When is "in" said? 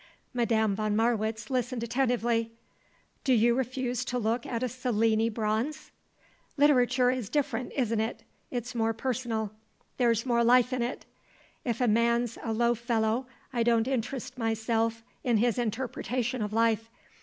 10.73-10.81, 15.23-15.37